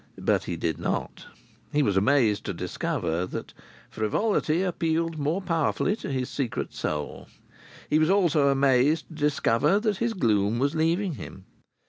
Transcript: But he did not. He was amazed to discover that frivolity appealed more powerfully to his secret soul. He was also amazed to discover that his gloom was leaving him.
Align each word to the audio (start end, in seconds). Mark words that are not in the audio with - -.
But 0.17 0.45
he 0.45 0.55
did 0.57 0.79
not. 0.79 1.27
He 1.71 1.83
was 1.83 1.95
amazed 1.95 2.43
to 2.45 2.55
discover 2.55 3.27
that 3.27 3.53
frivolity 3.91 4.63
appealed 4.63 5.19
more 5.19 5.43
powerfully 5.43 5.95
to 5.97 6.11
his 6.11 6.27
secret 6.27 6.73
soul. 6.73 7.27
He 7.87 7.99
was 7.99 8.09
also 8.09 8.47
amazed 8.47 9.09
to 9.09 9.13
discover 9.13 9.79
that 9.79 9.97
his 9.97 10.15
gloom 10.15 10.57
was 10.57 10.73
leaving 10.73 11.13
him. 11.13 11.45